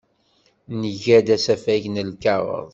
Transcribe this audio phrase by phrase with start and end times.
[0.79, 2.67] Nga-d asafag n lkaɣeḍ.